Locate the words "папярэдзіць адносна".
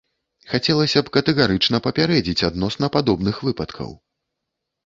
1.87-2.91